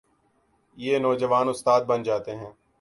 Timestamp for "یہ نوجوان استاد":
0.77-1.81